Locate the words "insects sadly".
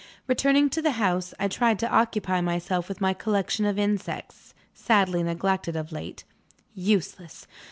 3.77-5.21